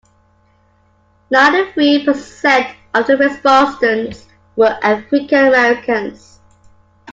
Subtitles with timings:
[1.29, 6.39] Ninety-three percent of the respondents were African-Americans.